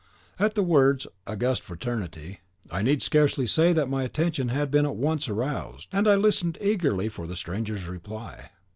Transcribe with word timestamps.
At 0.39 0.55
the 0.55 0.63
words, 0.63 1.05
"august 1.27 1.61
fraternity," 1.61 2.39
I 2.71 2.81
need 2.81 3.03
scarcely 3.03 3.45
say 3.45 3.71
that 3.71 3.87
my 3.87 4.01
attention 4.01 4.47
had 4.49 4.71
been 4.71 4.87
at 4.87 4.95
once 4.95 5.29
aroused, 5.29 5.89
and 5.91 6.07
I 6.07 6.15
listened 6.15 6.57
eagerly 6.59 7.07
for 7.07 7.27
the 7.27 7.35
stranger's 7.35 7.87
reply. 7.87 8.49